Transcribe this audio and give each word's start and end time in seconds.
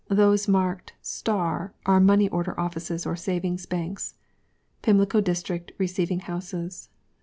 Those 0.09 0.47
marked 0.47 0.93
* 1.27 1.27
are 1.27 1.71
Money 1.85 2.27
Order 2.29 2.59
Offices 2.59 3.05
and 3.05 3.19
Savings 3.19 3.67
Banks. 3.67 4.15
PIMLICO 4.81 5.21
DISTRICT, 5.21 5.73
RECEIVING 5.77 6.21
HOUSES. 6.21 6.89